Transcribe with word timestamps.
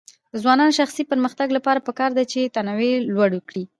د 0.31 0.33
ځوانانو 0.43 0.73
د 0.73 0.77
شخصي 0.79 1.03
پرمختګ 1.11 1.47
لپاره 1.57 1.85
پکار 1.87 2.11
ده 2.17 2.23
چې 2.31 2.51
تنوع 2.55 2.91
لوړ 3.15 3.31
کړي. 3.49 3.63